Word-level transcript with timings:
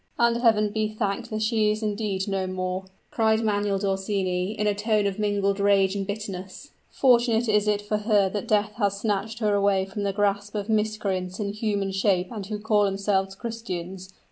"And 0.17 0.35
Heaven 0.37 0.71
be 0.71 0.87
thanked 0.87 1.29
that 1.29 1.43
she 1.43 1.69
is 1.69 1.83
indeed 1.83 2.27
no 2.27 2.47
more!" 2.47 2.85
cried 3.11 3.43
Manuel 3.43 3.77
d'Orsini, 3.77 4.53
in 4.53 4.65
a 4.65 4.73
tone 4.73 5.05
of 5.05 5.19
mingled 5.19 5.59
rage 5.59 5.95
and 5.95 6.07
bitterness. 6.07 6.71
"Fortunate 6.89 7.47
is 7.47 7.67
it 7.67 7.83
for 7.83 7.97
her 7.97 8.27
that 8.29 8.47
death 8.47 8.71
has 8.77 8.99
snatched 8.99 9.37
her 9.37 9.53
away 9.53 9.85
from 9.85 10.01
the 10.01 10.11
grasp 10.11 10.55
of 10.55 10.69
miscreants 10.69 11.39
in 11.39 11.53
human 11.53 11.91
shape 11.91 12.31
and 12.31 12.47
who 12.47 12.57
call 12.57 12.85
themselves 12.85 13.35
Christians. 13.35 14.11